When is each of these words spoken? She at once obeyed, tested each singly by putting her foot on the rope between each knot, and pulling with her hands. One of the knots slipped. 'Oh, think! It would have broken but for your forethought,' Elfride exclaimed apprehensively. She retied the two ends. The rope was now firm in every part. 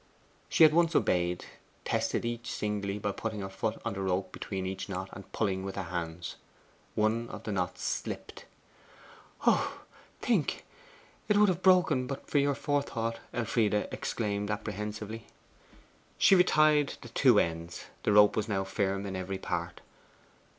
She 0.49 0.65
at 0.65 0.73
once 0.73 0.95
obeyed, 0.95 1.45
tested 1.85 2.25
each 2.25 2.51
singly 2.51 2.97
by 2.97 3.11
putting 3.11 3.41
her 3.41 3.49
foot 3.49 3.79
on 3.85 3.93
the 3.93 4.01
rope 4.01 4.31
between 4.31 4.65
each 4.65 4.89
knot, 4.89 5.09
and 5.13 5.31
pulling 5.31 5.63
with 5.63 5.75
her 5.75 5.83
hands. 5.93 6.37
One 6.95 7.29
of 7.29 7.43
the 7.43 7.51
knots 7.51 7.83
slipped. 7.83 8.45
'Oh, 9.45 9.81
think! 10.19 10.65
It 11.27 11.37
would 11.37 11.49
have 11.49 11.61
broken 11.61 12.07
but 12.07 12.27
for 12.27 12.39
your 12.39 12.55
forethought,' 12.55 13.19
Elfride 13.31 13.75
exclaimed 13.91 14.49
apprehensively. 14.49 15.27
She 16.17 16.33
retied 16.33 16.95
the 17.03 17.09
two 17.09 17.37
ends. 17.37 17.85
The 18.01 18.11
rope 18.11 18.35
was 18.35 18.47
now 18.49 18.63
firm 18.63 19.05
in 19.05 19.15
every 19.15 19.37
part. 19.37 19.81